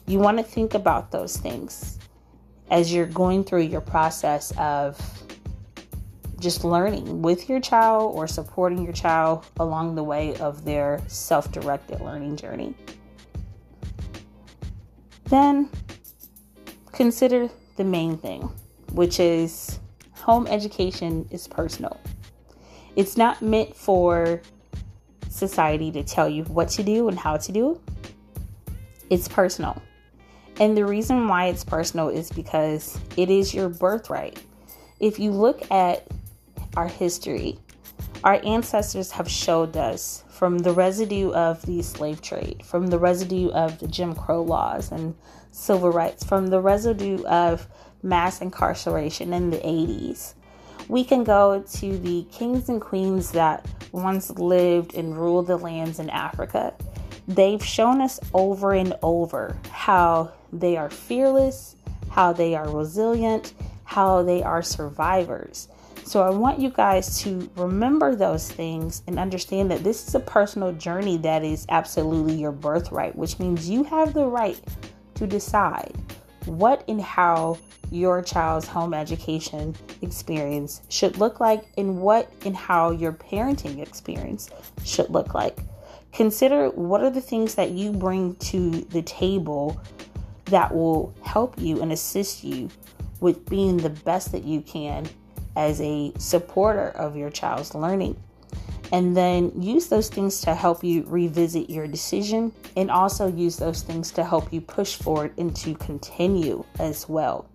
You 0.07 0.19
want 0.19 0.37
to 0.37 0.43
think 0.43 0.73
about 0.73 1.11
those 1.11 1.37
things 1.37 1.97
as 2.69 2.93
you're 2.93 3.05
going 3.05 3.43
through 3.43 3.63
your 3.63 3.81
process 3.81 4.51
of 4.57 4.99
just 6.39 6.63
learning 6.63 7.21
with 7.21 7.49
your 7.49 7.59
child 7.59 8.15
or 8.15 8.27
supporting 8.27 8.83
your 8.83 8.93
child 8.93 9.45
along 9.57 9.95
the 9.95 10.03
way 10.03 10.35
of 10.35 10.65
their 10.65 11.01
self 11.07 11.51
directed 11.51 12.01
learning 12.01 12.35
journey. 12.35 12.75
Then 15.25 15.69
consider 16.91 17.49
the 17.77 17.83
main 17.83 18.17
thing, 18.17 18.51
which 18.91 19.19
is 19.19 19.79
home 20.13 20.45
education 20.47 21.27
is 21.31 21.47
personal. 21.47 21.99
It's 22.95 23.17
not 23.17 23.41
meant 23.41 23.75
for 23.75 24.41
society 25.29 25.91
to 25.91 26.03
tell 26.03 26.29
you 26.29 26.43
what 26.45 26.69
to 26.69 26.83
do 26.83 27.09
and 27.09 27.19
how 27.19 27.37
to 27.37 27.51
do. 27.51 27.81
It's 29.09 29.27
personal. 29.27 29.81
And 30.59 30.77
the 30.77 30.85
reason 30.85 31.27
why 31.27 31.47
it's 31.47 31.65
personal 31.65 32.09
is 32.09 32.31
because 32.31 32.97
it 33.17 33.29
is 33.29 33.53
your 33.53 33.67
birthright. 33.67 34.41
If 34.99 35.19
you 35.19 35.31
look 35.31 35.69
at 35.69 36.07
our 36.77 36.87
history, 36.87 37.59
our 38.23 38.39
ancestors 38.45 39.11
have 39.11 39.29
showed 39.29 39.75
us 39.75 40.23
from 40.29 40.59
the 40.59 40.71
residue 40.71 41.31
of 41.31 41.65
the 41.65 41.81
slave 41.81 42.21
trade, 42.21 42.63
from 42.65 42.87
the 42.87 42.97
residue 42.97 43.49
of 43.51 43.79
the 43.79 43.87
Jim 43.87 44.15
Crow 44.15 44.41
laws 44.41 44.91
and 44.91 45.15
civil 45.51 45.91
rights, 45.91 46.23
from 46.23 46.47
the 46.47 46.61
residue 46.61 47.23
of 47.25 47.67
mass 48.01 48.41
incarceration 48.41 49.33
in 49.33 49.49
the 49.49 49.57
80s, 49.57 50.33
we 50.87 51.03
can 51.03 51.23
go 51.23 51.61
to 51.61 51.97
the 51.97 52.25
kings 52.31 52.69
and 52.69 52.81
queens 52.81 53.31
that 53.31 53.65
once 53.91 54.29
lived 54.31 54.95
and 54.95 55.17
ruled 55.17 55.47
the 55.47 55.57
lands 55.57 55.99
in 55.99 56.09
Africa. 56.09 56.73
They've 57.27 57.63
shown 57.63 58.01
us 58.01 58.19
over 58.33 58.73
and 58.73 58.95
over 59.01 59.57
how 59.71 60.31
they 60.53 60.77
are 60.77 60.89
fearless, 60.89 61.75
how 62.09 62.33
they 62.33 62.55
are 62.55 62.69
resilient, 62.69 63.53
how 63.83 64.21
they 64.23 64.43
are 64.43 64.61
survivors. 64.61 65.67
So 66.03 66.21
I 66.21 66.29
want 66.29 66.59
you 66.59 66.69
guys 66.69 67.19
to 67.23 67.49
remember 67.55 68.15
those 68.15 68.51
things 68.51 69.01
and 69.07 69.17
understand 69.17 69.71
that 69.71 69.83
this 69.83 70.07
is 70.07 70.13
a 70.13 70.19
personal 70.19 70.71
journey 70.73 71.17
that 71.17 71.43
is 71.43 71.65
absolutely 71.69 72.35
your 72.35 72.51
birthright, 72.51 73.15
which 73.15 73.39
means 73.39 73.67
you 73.67 73.83
have 73.85 74.13
the 74.13 74.27
right 74.27 74.59
to 75.15 75.25
decide 75.25 75.95
what 76.47 76.83
and 76.87 77.01
how 77.01 77.57
your 77.91 78.21
child's 78.21 78.67
home 78.67 78.93
education 78.93 79.75
experience 80.01 80.81
should 80.89 81.17
look 81.17 81.39
like 81.39 81.65
and 81.77 82.01
what 82.01 82.31
and 82.45 82.55
how 82.55 82.91
your 82.91 83.13
parenting 83.13 83.81
experience 83.81 84.49
should 84.83 85.09
look 85.09 85.33
like. 85.33 85.57
Consider 86.11 86.69
what 86.69 87.01
are 87.03 87.09
the 87.09 87.21
things 87.21 87.55
that 87.55 87.71
you 87.71 87.91
bring 87.91 88.35
to 88.35 88.71
the 88.89 89.01
table 89.01 89.79
that 90.45 90.73
will 90.73 91.13
help 91.23 91.59
you 91.59 91.81
and 91.81 91.91
assist 91.91 92.43
you 92.43 92.69
with 93.19 93.47
being 93.49 93.77
the 93.77 93.89
best 93.89 94.31
that 94.31 94.43
you 94.43 94.61
can 94.61 95.05
as 95.55 95.81
a 95.81 96.11
supporter 96.17 96.89
of 96.89 97.15
your 97.15 97.29
child's 97.29 97.73
learning 97.73 98.15
and 98.95 99.15
then 99.15 99.51
use 99.61 99.87
those 99.87 100.07
things 100.07 100.39
to 100.39 100.55
help 100.55 100.81
you 100.81 101.03
revisit 101.07 101.69
your 101.69 101.85
decision 101.85 102.49
and 102.77 102.89
also 102.89 103.27
use 103.27 103.57
those 103.57 103.81
things 103.81 104.09
to 104.09 104.23
help 104.23 104.53
you 104.53 104.61
push 104.61 104.95
forward 104.95 105.33
and 105.37 105.53
to 105.53 105.75
continue 105.75 106.63
as 106.79 107.09
well. 107.09 107.45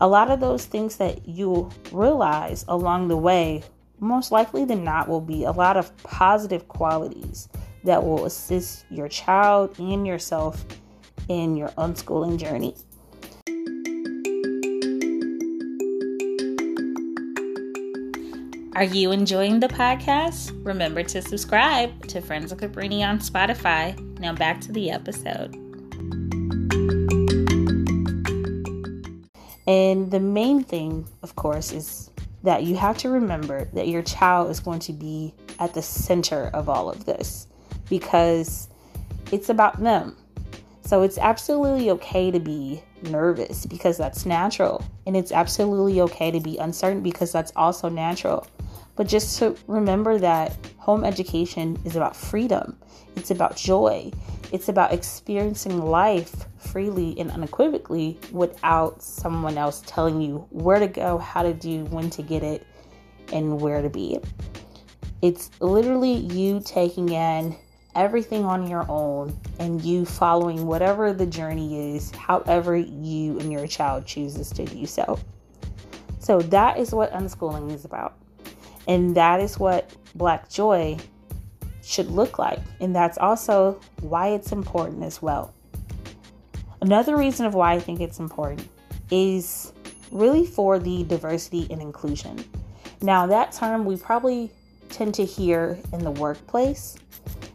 A 0.00 0.08
lot 0.08 0.32
of 0.32 0.40
those 0.40 0.64
things 0.64 0.96
that 0.96 1.28
you'll 1.28 1.72
realize 1.92 2.64
along 2.66 3.06
the 3.06 3.16
way, 3.16 3.62
most 4.00 4.32
likely 4.32 4.64
than 4.64 4.82
not, 4.82 5.08
will 5.08 5.20
be 5.20 5.44
a 5.44 5.52
lot 5.52 5.76
of 5.76 5.96
positive 5.98 6.66
qualities 6.66 7.48
that 7.84 8.02
will 8.02 8.24
assist 8.24 8.84
your 8.90 9.06
child 9.06 9.78
and 9.78 10.04
yourself 10.04 10.66
in 11.28 11.56
your 11.56 11.68
unschooling 11.78 12.36
journey. 12.36 12.74
Are 18.78 18.84
you 18.84 19.10
enjoying 19.10 19.58
the 19.58 19.66
podcast? 19.66 20.52
Remember 20.64 21.02
to 21.02 21.20
subscribe 21.20 22.06
to 22.06 22.20
Friends 22.20 22.52
of 22.52 22.58
Cabrini 22.58 23.00
on 23.04 23.18
Spotify. 23.18 23.98
Now 24.20 24.32
back 24.32 24.60
to 24.60 24.70
the 24.70 24.92
episode. 24.92 25.52
And 29.66 30.12
the 30.12 30.20
main 30.20 30.62
thing, 30.62 31.08
of 31.24 31.34
course, 31.34 31.72
is 31.72 32.10
that 32.44 32.62
you 32.62 32.76
have 32.76 32.96
to 32.98 33.08
remember 33.08 33.64
that 33.72 33.88
your 33.88 34.02
child 34.02 34.48
is 34.48 34.60
going 34.60 34.78
to 34.78 34.92
be 34.92 35.34
at 35.58 35.74
the 35.74 35.82
center 35.82 36.48
of 36.54 36.68
all 36.68 36.88
of 36.88 37.04
this 37.04 37.48
because 37.90 38.68
it's 39.32 39.48
about 39.48 39.82
them. 39.82 40.16
So 40.84 41.02
it's 41.02 41.18
absolutely 41.18 41.90
okay 41.90 42.30
to 42.30 42.38
be 42.38 42.80
nervous 43.02 43.66
because 43.66 43.98
that's 43.98 44.24
natural. 44.24 44.84
And 45.04 45.16
it's 45.16 45.32
absolutely 45.32 46.00
okay 46.02 46.30
to 46.30 46.38
be 46.38 46.58
uncertain 46.58 47.02
because 47.02 47.32
that's 47.32 47.50
also 47.56 47.88
natural. 47.88 48.46
But 48.98 49.06
just 49.06 49.38
to 49.38 49.56
remember 49.68 50.18
that 50.18 50.58
home 50.76 51.04
education 51.04 51.78
is 51.84 51.94
about 51.94 52.16
freedom, 52.16 52.76
it's 53.14 53.30
about 53.30 53.56
joy, 53.56 54.10
it's 54.50 54.68
about 54.68 54.92
experiencing 54.92 55.80
life 55.80 56.46
freely 56.58 57.14
and 57.20 57.30
unequivocally 57.30 58.18
without 58.32 59.00
someone 59.00 59.56
else 59.56 59.84
telling 59.86 60.20
you 60.20 60.48
where 60.50 60.80
to 60.80 60.88
go, 60.88 61.16
how 61.16 61.44
to 61.44 61.54
do, 61.54 61.84
when 61.84 62.10
to 62.10 62.22
get 62.22 62.42
it, 62.42 62.66
and 63.32 63.60
where 63.60 63.82
to 63.82 63.88
be. 63.88 64.18
It's 65.22 65.52
literally 65.60 66.14
you 66.14 66.60
taking 66.64 67.10
in 67.10 67.56
everything 67.94 68.44
on 68.44 68.66
your 68.66 68.84
own 68.90 69.38
and 69.60 69.80
you 69.80 70.06
following 70.06 70.66
whatever 70.66 71.12
the 71.12 71.26
journey 71.26 71.94
is, 71.94 72.10
however 72.10 72.76
you 72.76 73.38
and 73.38 73.52
your 73.52 73.68
child 73.68 74.06
chooses 74.06 74.50
to 74.50 74.64
do 74.64 74.86
so. 74.86 75.20
So 76.18 76.40
that 76.40 76.78
is 76.78 76.92
what 76.92 77.12
unschooling 77.12 77.72
is 77.72 77.84
about. 77.84 78.16
And 78.88 79.14
that 79.14 79.40
is 79.40 79.58
what 79.58 79.94
Black 80.14 80.48
joy 80.48 80.96
should 81.84 82.10
look 82.10 82.38
like. 82.38 82.60
And 82.80 82.96
that's 82.96 83.18
also 83.18 83.80
why 84.00 84.28
it's 84.28 84.50
important 84.50 85.04
as 85.04 85.22
well. 85.22 85.54
Another 86.80 87.16
reason 87.16 87.46
of 87.46 87.54
why 87.54 87.74
I 87.74 87.78
think 87.78 88.00
it's 88.00 88.18
important 88.18 88.68
is 89.10 89.72
really 90.10 90.46
for 90.46 90.78
the 90.78 91.04
diversity 91.04 91.66
and 91.70 91.80
inclusion. 91.82 92.44
Now, 93.02 93.26
that 93.26 93.52
term 93.52 93.84
we 93.84 93.96
probably 93.96 94.50
tend 94.88 95.14
to 95.14 95.24
hear 95.24 95.78
in 95.92 96.02
the 96.02 96.10
workplace, 96.10 96.96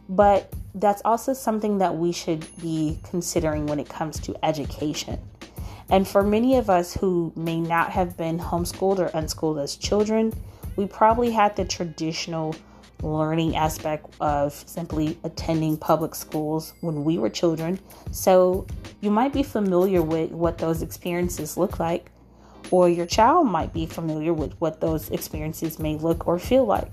but 0.08 0.52
that's 0.76 1.02
also 1.04 1.32
something 1.32 1.78
that 1.78 1.94
we 1.94 2.12
should 2.12 2.46
be 2.60 2.98
considering 3.04 3.66
when 3.66 3.78
it 3.78 3.88
comes 3.88 4.18
to 4.20 4.44
education. 4.44 5.18
And 5.90 6.06
for 6.06 6.22
many 6.22 6.56
of 6.56 6.70
us 6.70 6.94
who 6.94 7.32
may 7.36 7.60
not 7.60 7.90
have 7.90 8.16
been 8.16 8.38
homeschooled 8.38 8.98
or 8.98 9.10
unschooled 9.14 9.58
as 9.58 9.76
children, 9.76 10.32
we 10.76 10.86
probably 10.86 11.30
had 11.30 11.56
the 11.56 11.64
traditional 11.64 12.54
learning 13.02 13.56
aspect 13.56 14.06
of 14.20 14.52
simply 14.52 15.18
attending 15.24 15.76
public 15.76 16.14
schools 16.14 16.74
when 16.80 17.04
we 17.04 17.18
were 17.18 17.28
children. 17.28 17.78
So 18.10 18.66
you 19.00 19.10
might 19.10 19.32
be 19.32 19.42
familiar 19.42 20.02
with 20.02 20.30
what 20.30 20.58
those 20.58 20.82
experiences 20.82 21.56
look 21.56 21.78
like, 21.78 22.10
or 22.70 22.88
your 22.88 23.06
child 23.06 23.46
might 23.46 23.72
be 23.72 23.86
familiar 23.86 24.32
with 24.32 24.54
what 24.60 24.80
those 24.80 25.10
experiences 25.10 25.78
may 25.78 25.96
look 25.96 26.26
or 26.26 26.38
feel 26.38 26.64
like. 26.64 26.90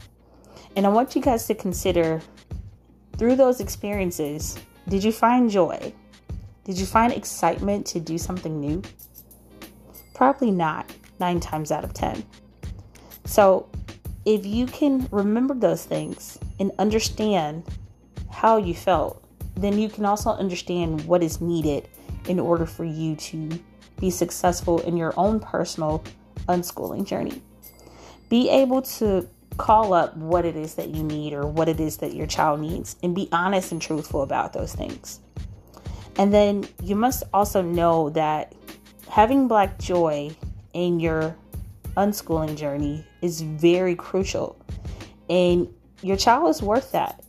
And 0.75 0.85
I 0.85 0.89
want 0.89 1.15
you 1.15 1.21
guys 1.21 1.47
to 1.47 1.55
consider 1.55 2.21
through 3.17 3.35
those 3.35 3.59
experiences, 3.59 4.57
did 4.87 5.03
you 5.03 5.11
find 5.11 5.49
joy? 5.49 5.93
Did 6.63 6.77
you 6.77 6.85
find 6.85 7.13
excitement 7.13 7.85
to 7.87 7.99
do 7.99 8.17
something 8.17 8.59
new? 8.59 8.81
Probably 10.13 10.51
not, 10.51 10.91
nine 11.19 11.39
times 11.39 11.71
out 11.71 11.83
of 11.83 11.93
10. 11.93 12.23
So, 13.25 13.69
if 14.25 14.45
you 14.45 14.65
can 14.67 15.07
remember 15.11 15.53
those 15.53 15.85
things 15.85 16.37
and 16.59 16.71
understand 16.77 17.63
how 18.29 18.57
you 18.57 18.73
felt, 18.73 19.23
then 19.55 19.77
you 19.77 19.89
can 19.89 20.05
also 20.05 20.31
understand 20.31 21.05
what 21.05 21.23
is 21.23 21.41
needed 21.41 21.87
in 22.27 22.39
order 22.39 22.65
for 22.65 22.85
you 22.85 23.15
to 23.15 23.49
be 23.99 24.09
successful 24.09 24.79
in 24.81 24.95
your 24.95 25.13
own 25.17 25.39
personal 25.39 26.03
unschooling 26.47 27.05
journey. 27.05 27.41
Be 28.29 28.49
able 28.49 28.81
to 28.83 29.27
call 29.57 29.93
up 29.93 30.15
what 30.15 30.45
it 30.45 30.55
is 30.55 30.75
that 30.75 30.89
you 30.89 31.03
need 31.03 31.33
or 31.33 31.45
what 31.45 31.67
it 31.67 31.79
is 31.79 31.97
that 31.97 32.15
your 32.15 32.25
child 32.25 32.59
needs 32.59 32.95
and 33.03 33.13
be 33.13 33.27
honest 33.31 33.71
and 33.71 33.81
truthful 33.81 34.21
about 34.21 34.53
those 34.53 34.73
things. 34.73 35.19
And 36.17 36.33
then 36.33 36.67
you 36.83 36.95
must 36.95 37.23
also 37.33 37.61
know 37.61 38.09
that 38.11 38.53
having 39.09 39.47
black 39.47 39.77
joy 39.77 40.31
in 40.73 40.99
your 40.99 41.35
unschooling 41.97 42.55
journey 42.55 43.05
is 43.21 43.41
very 43.41 43.95
crucial. 43.95 44.57
And 45.29 45.67
your 46.01 46.17
child 46.17 46.49
is 46.49 46.61
worth 46.61 46.91
that. 46.91 47.23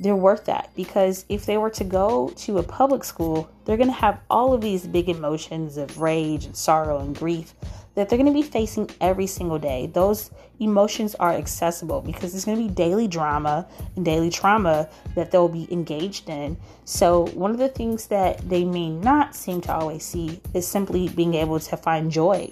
They're 0.00 0.16
worth 0.16 0.46
that 0.46 0.70
because 0.74 1.24
if 1.28 1.46
they 1.46 1.56
were 1.56 1.70
to 1.70 1.84
go 1.84 2.28
to 2.36 2.58
a 2.58 2.62
public 2.62 3.04
school, 3.04 3.48
they're 3.64 3.76
going 3.76 3.88
to 3.88 3.94
have 3.94 4.20
all 4.28 4.52
of 4.52 4.60
these 4.60 4.86
big 4.86 5.08
emotions 5.08 5.76
of 5.76 6.00
rage 6.00 6.44
and 6.44 6.56
sorrow 6.56 6.98
and 6.98 7.16
grief 7.16 7.54
that 7.94 8.08
they're 8.08 8.18
going 8.18 8.32
to 8.32 8.32
be 8.32 8.42
facing 8.42 8.90
every 9.00 9.26
single 9.26 9.58
day. 9.58 9.86
Those 9.86 10.30
emotions 10.58 11.14
are 11.16 11.32
accessible 11.32 12.00
because 12.00 12.32
there's 12.32 12.44
going 12.44 12.58
to 12.58 12.68
be 12.68 12.74
daily 12.74 13.06
drama 13.06 13.66
and 13.96 14.04
daily 14.04 14.30
trauma 14.30 14.88
that 15.14 15.30
they'll 15.30 15.48
be 15.48 15.72
engaged 15.72 16.28
in. 16.28 16.56
So, 16.84 17.26
one 17.28 17.52
of 17.52 17.58
the 17.58 17.68
things 17.68 18.08
that 18.08 18.48
they 18.48 18.64
may 18.64 18.90
not 18.90 19.34
seem 19.34 19.60
to 19.62 19.72
always 19.72 20.04
see 20.04 20.40
is 20.54 20.66
simply 20.66 21.08
being 21.08 21.34
able 21.34 21.60
to 21.60 21.76
find 21.76 22.10
joy. 22.10 22.50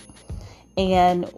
And 0.76 1.30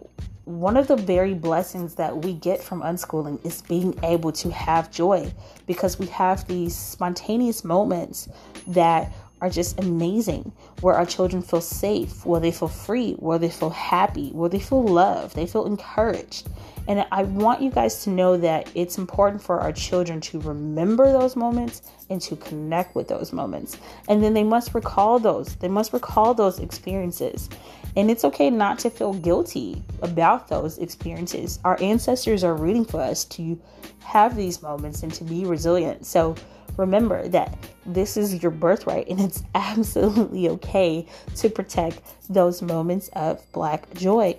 one 0.45 0.77
of 0.77 0.87
the 0.87 0.95
very 0.95 1.33
blessings 1.33 1.95
that 1.95 2.23
we 2.23 2.33
get 2.33 2.61
from 2.61 2.81
unschooling 2.81 3.43
is 3.43 3.61
being 3.63 3.97
able 4.03 4.31
to 4.31 4.51
have 4.51 4.91
joy 4.91 5.33
because 5.65 5.97
we 5.97 6.05
have 6.07 6.47
these 6.47 6.75
spontaneous 6.75 7.63
moments 7.63 8.29
that 8.67 9.11
are 9.41 9.49
just 9.49 9.79
amazing 9.79 10.51
where 10.81 10.95
our 10.95 11.05
children 11.05 11.41
feel 11.41 11.61
safe, 11.61 12.25
where 12.25 12.39
they 12.39 12.51
feel 12.51 12.67
free, 12.67 13.13
where 13.13 13.37
they 13.37 13.49
feel 13.49 13.71
happy, 13.71 14.29
where 14.29 14.49
they 14.49 14.59
feel 14.59 14.83
loved, 14.83 15.35
they 15.35 15.45
feel 15.45 15.65
encouraged. 15.65 16.47
And 16.87 17.05
I 17.11 17.23
want 17.23 17.61
you 17.61 17.71
guys 17.71 18.03
to 18.03 18.11
know 18.11 18.37
that 18.37 18.69
it's 18.75 18.97
important 18.97 19.41
for 19.41 19.59
our 19.59 19.71
children 19.71 20.21
to 20.21 20.39
remember 20.41 21.11
those 21.11 21.35
moments 21.35 21.81
and 22.09 22.21
to 22.21 22.35
connect 22.35 22.95
with 22.95 23.07
those 23.07 23.33
moments. 23.33 23.77
And 24.07 24.23
then 24.23 24.35
they 24.35 24.43
must 24.43 24.75
recall 24.75 25.17
those. 25.17 25.55
They 25.55 25.67
must 25.67 25.93
recall 25.93 26.35
those 26.35 26.59
experiences. 26.59 27.49
And 27.95 28.11
it's 28.11 28.25
okay 28.25 28.49
not 28.49 28.79
to 28.79 28.89
feel 28.89 29.13
guilty 29.13 29.81
about 30.01 30.47
those 30.47 30.77
experiences. 30.79 31.59
Our 31.63 31.81
ancestors 31.81 32.43
are 32.43 32.55
rooting 32.55 32.83
for 32.83 32.99
us 32.99 33.23
to 33.25 33.59
have 34.03 34.35
these 34.35 34.61
moments 34.61 35.03
and 35.03 35.13
to 35.13 35.23
be 35.23 35.45
resilient. 35.45 36.05
So 36.05 36.35
remember 36.77 37.27
that 37.29 37.57
this 37.85 38.17
is 38.17 38.41
your 38.41 38.51
birthright 38.51 39.07
and 39.07 39.21
it's 39.21 39.43
absolutely 39.55 40.49
okay 40.49 41.07
to 41.37 41.49
protect 41.49 42.01
those 42.29 42.61
moments 42.61 43.09
of 43.13 43.41
black 43.53 43.93
joy. 43.93 44.37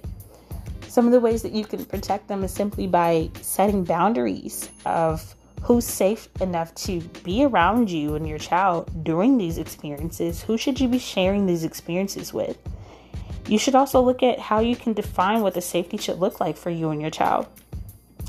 Some 0.89 1.07
of 1.07 1.13
the 1.13 1.21
ways 1.21 1.43
that 1.43 1.53
you 1.53 1.65
can 1.65 1.85
protect 1.85 2.29
them 2.29 2.45
is 2.45 2.53
simply 2.53 2.87
by 2.87 3.31
setting 3.41 3.85
boundaries 3.85 4.71
of 4.85 5.35
who's 5.63 5.85
safe 5.85 6.29
enough 6.41 6.75
to 6.75 7.01
be 7.25 7.45
around 7.45 7.91
you 7.91 8.15
and 8.15 8.29
your 8.29 8.39
child 8.39 9.03
during 9.03 9.37
these 9.37 9.59
experiences. 9.59 10.43
Who 10.43 10.57
should 10.57 10.79
you 10.79 10.89
be 10.89 10.99
sharing 10.99 11.47
these 11.47 11.65
experiences 11.65 12.33
with? 12.33 12.57
You 13.49 13.59
should 13.59 13.75
also 13.75 14.01
look 14.01 14.23
at 14.23 14.39
how 14.39 14.61
you 14.61 14.75
can 14.75 14.93
define 14.93 15.41
what 15.41 15.55
the 15.55 15.61
safety 15.61 15.97
should 15.97 16.19
look 16.19 16.41
like 16.41 16.57
for 16.57 16.71
you 16.71 16.91
and 16.91 17.01
your 17.01 17.11
child. 17.11 17.47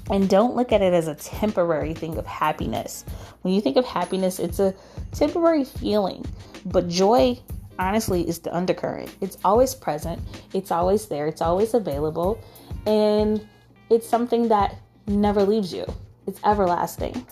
And 0.09 0.29
don't 0.29 0.55
look 0.55 0.71
at 0.71 0.81
it 0.81 0.93
as 0.93 1.07
a 1.07 1.15
temporary 1.15 1.93
thing 1.93 2.17
of 2.17 2.25
happiness. 2.25 3.03
When 3.41 3.53
you 3.53 3.61
think 3.61 3.77
of 3.77 3.85
happiness, 3.85 4.39
it's 4.39 4.59
a 4.59 4.73
temporary 5.11 5.65
feeling, 5.65 6.25
but 6.65 6.87
joy, 6.87 7.39
honestly, 7.77 8.27
is 8.27 8.39
the 8.39 8.55
undercurrent. 8.55 9.13
It's 9.21 9.37
always 9.43 9.75
present, 9.75 10.21
it's 10.53 10.71
always 10.71 11.07
there, 11.07 11.27
it's 11.27 11.41
always 11.41 11.73
available, 11.73 12.39
and 12.85 13.45
it's 13.89 14.07
something 14.07 14.47
that 14.47 14.77
never 15.07 15.43
leaves 15.43 15.73
you. 15.73 15.85
It's 16.25 16.39
everlasting. 16.45 17.25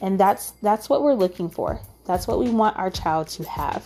And 0.00 0.18
that's 0.18 0.52
that's 0.62 0.88
what 0.88 1.02
we're 1.02 1.14
looking 1.14 1.50
for. 1.50 1.80
That's 2.04 2.26
what 2.26 2.38
we 2.38 2.50
want 2.50 2.78
our 2.78 2.90
child 2.90 3.28
to 3.28 3.44
have. 3.44 3.84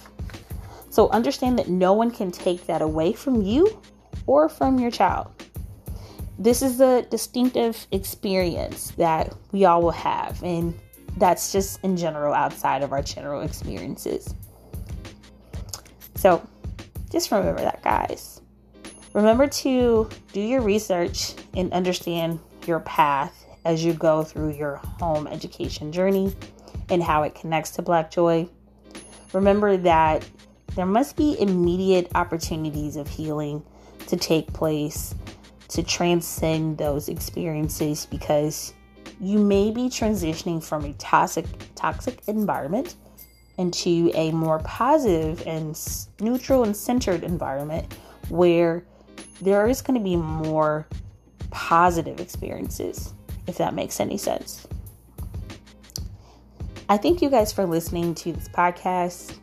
So 0.93 1.09
understand 1.09 1.59
that 1.59 1.69
no 1.69 1.95
one 1.95 2.11
can 2.11 2.31
take 2.31 2.67
that 2.67 2.83
away 2.83 3.13
from 3.15 3.43
you 3.43 3.81
or 4.27 4.49
from 4.49 4.79
your 4.79 4.91
child 4.91 5.33
this 6.43 6.61
is 6.63 6.81
a 6.81 7.03
distinctive 7.03 7.87
experience 7.93 8.91
that 8.93 9.33
we 9.53 9.65
all 9.65 9.81
will 9.81 9.91
have, 9.91 10.43
and 10.43 10.79
that's 11.19 11.53
just 11.53 11.83
in 11.85 11.97
general 11.97 12.35
outside 12.35 12.83
of 12.83 12.93
our 12.93 13.03
general 13.03 13.43
experiences. 13.43 14.35
So 16.17 16.45
just 17.11 17.31
remember 17.31 17.61
that, 17.61 17.83
guys. 17.83 18.41
Remember 19.13 19.47
to 19.47 20.09
do 20.33 20.41
your 20.41 20.63
research 20.63 21.35
and 21.55 21.73
understand 21.73 22.41
your 22.67 22.81
path 22.81 23.47
as 23.65 23.85
you 23.85 23.93
go 23.93 24.25
through 24.25 24.55
your 24.55 24.77
home 24.77 25.27
education 25.29 25.93
journey 25.93 26.35
and 26.89 27.03
how 27.03 27.23
it 27.23 27.35
connects 27.35 27.71
to 27.73 27.83
Black 27.83 28.11
Joy. 28.11 28.49
Remember 29.33 29.77
that 29.77 30.27
there 30.75 30.87
must 30.87 31.17
be 31.17 31.39
immediate 31.41 32.11
opportunities 32.15 32.97
of 32.97 33.09
healing 33.09 33.63
to 34.07 34.17
take 34.17 34.53
place 34.53 35.15
to 35.69 35.83
transcend 35.83 36.79
those 36.79 37.09
experiences 37.09 38.07
because 38.07 38.75
you 39.21 39.39
may 39.39 39.71
be 39.71 39.83
transitioning 39.83 40.63
from 40.63 40.85
a 40.85 40.93
toxic 40.95 41.47
toxic 41.75 42.21
environment 42.27 42.97
into 43.59 44.11
a 44.15 44.31
more 44.33 44.59
positive 44.61 45.47
and 45.47 45.79
neutral 46.21 46.65
and 46.65 46.77
centered 46.77 47.23
environment 47.23 47.95
where 48.29 48.85
there 49.41 49.67
is 49.67 49.83
going 49.83 49.99
to 49.99 50.03
be 50.03 50.17
more 50.17 50.87
positive 51.51 52.21
experiences 52.21 53.15
if 53.47 53.59
that 53.59 53.75
makes 53.75 54.01
any 54.01 54.17
sense. 54.17 54.67
I 56.89 56.97
thank 56.97 57.23
you 57.23 57.31
guys 57.31 57.53
for 57.53 57.65
listening 57.65 58.15
to 58.17 58.33
this 58.33 58.49
podcast. 58.49 59.39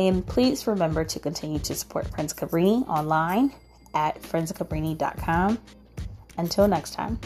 And 0.00 0.26
please 0.26 0.66
remember 0.66 1.04
to 1.04 1.20
continue 1.20 1.58
to 1.58 1.74
support 1.74 2.08
Friends 2.08 2.32
Cabrini 2.32 2.88
online 2.88 3.52
at 3.92 4.22
friendscabrini.com. 4.22 5.58
Until 6.38 6.66
next 6.66 6.94
time. 6.94 7.20